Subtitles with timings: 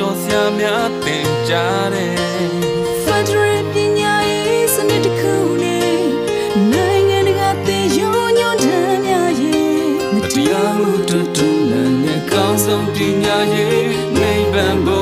[0.00, 1.52] တော်ဆရာများတင်ကြ
[1.94, 2.14] တယ်
[3.04, 5.96] Factory ပညာရေးစနစ်တစ်ခုနဲ့
[6.72, 8.08] နိုင်ငံတကာသင်ယူ
[8.38, 13.88] ညွှန်တမ်းများရဲ့မတရားမှုတူတူနဲ့ကောင်းဆုံးပညာရေး
[14.20, 14.93] နိဗ္ဗာန်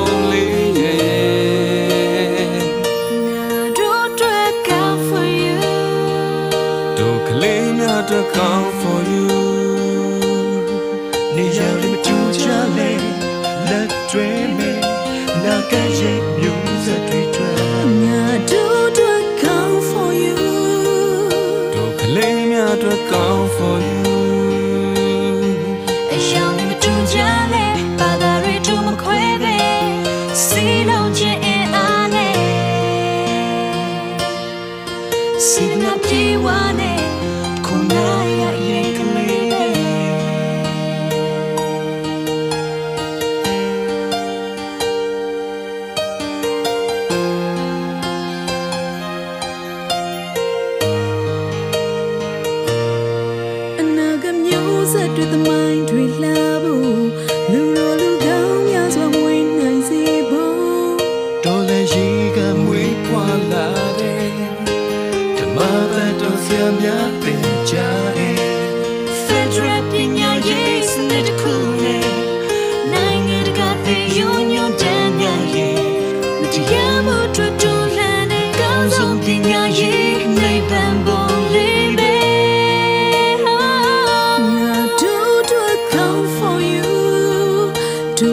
[7.29, 9.27] ကလေးများအတွက် come for you
[11.37, 12.91] နေရာလေးမတူကြလဲ
[13.69, 14.81] လက်တွဲမယ်
[15.45, 17.55] နာကရဲ့မျိုးဆက်တွေတွေ့
[18.03, 20.37] ငါတို့တွေ့ come for you
[21.75, 24.01] တို့ကလေးများအတွက် come for you
[26.13, 27.19] အယောင်နဲ့မတူကြ
[27.53, 27.67] လဲ
[27.99, 29.59] ဘာသာတွေတို့မခွဲပဲ
[30.45, 31.41] စီလုံးခြင်း
[35.49, 35.93] စီနာ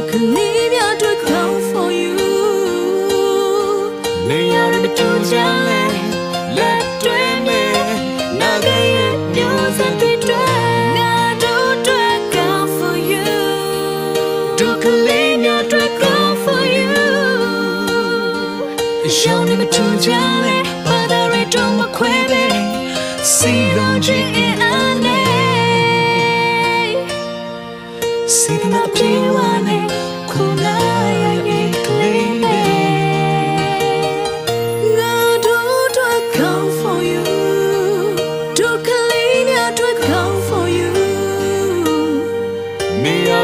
[0.10, 2.14] တို့ကလေးများတို့ come for you
[4.28, 5.36] နေရာတွေမတူကြ
[5.68, 5.82] လဲ
[6.58, 7.30] လက်တွဲ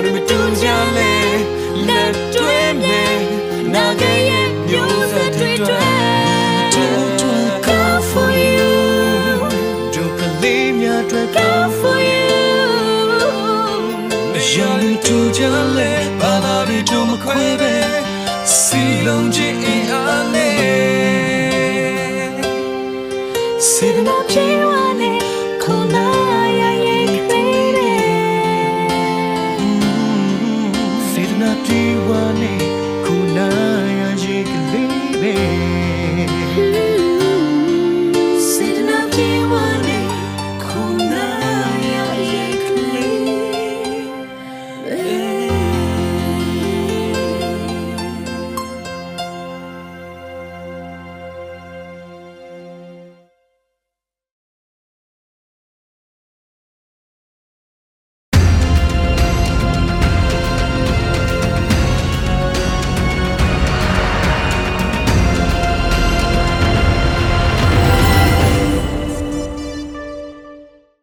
[0.06, 0.68] တွေမတူကြ
[0.98, 1.14] လဲ
[1.88, 3.16] လက်တွဲမယ်
[3.74, 8.70] နာဂရဲ့မျိုးစံတွေတွေ့တို့တို့ come for you
[9.94, 12.24] တို့ကလေးများအတွက် come for you
[14.32, 15.42] မရလို့တူကြ
[15.78, 16.56] လဲဘာသာ